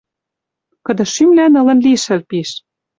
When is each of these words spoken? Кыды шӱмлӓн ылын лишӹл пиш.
Кыды 0.85 1.05
шӱмлӓн 1.13 1.53
ылын 1.61 1.79
лишӹл 1.85 2.21
пиш. 2.29 2.49